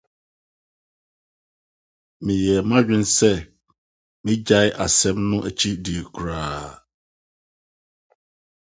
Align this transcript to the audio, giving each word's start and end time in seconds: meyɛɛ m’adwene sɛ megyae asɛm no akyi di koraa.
meyɛɛ 2.23 2.57
m’adwene 2.69 3.07
sɛ 3.17 3.31
megyae 4.23 4.69
asɛm 4.83 5.17
no 5.29 5.37
akyi 5.49 5.71
di 5.83 5.93
koraa. 6.13 6.69